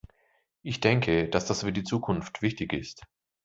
[0.63, 3.03] Ich denke, dass das für die Zukunft wichtig ist.